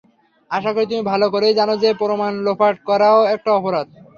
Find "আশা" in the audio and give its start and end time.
0.51-0.71